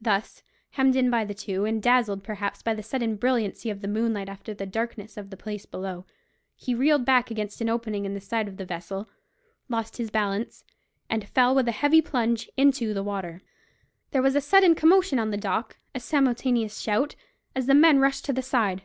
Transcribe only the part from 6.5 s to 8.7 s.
he reeled back against an opening in the side of the